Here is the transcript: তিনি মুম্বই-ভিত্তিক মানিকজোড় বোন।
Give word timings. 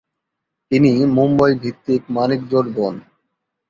তিনি 0.71 0.91
মুম্বই-ভিত্তিক 1.15 2.01
মানিকজোড় 2.09 2.69
বোন। 2.75 2.95